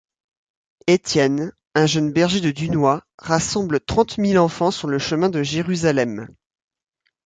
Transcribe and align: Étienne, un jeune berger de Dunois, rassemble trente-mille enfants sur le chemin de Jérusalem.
Étienne, 0.87 1.51
un 1.75 1.85
jeune 1.85 2.11
berger 2.11 2.41
de 2.41 2.49
Dunois, 2.49 3.05
rassemble 3.19 3.79
trente-mille 3.79 4.39
enfants 4.39 4.71
sur 4.71 4.87
le 4.87 4.97
chemin 4.97 5.29
de 5.29 5.43
Jérusalem. 5.43 6.27